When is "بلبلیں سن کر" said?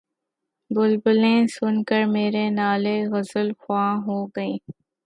0.71-2.01